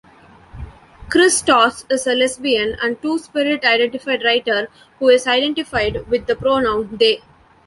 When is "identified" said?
5.27-6.07